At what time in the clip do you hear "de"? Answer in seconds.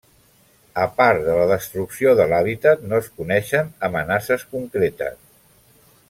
1.27-1.33, 2.21-2.25